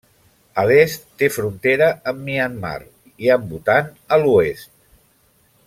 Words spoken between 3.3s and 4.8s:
amb Bhutan a l'oest.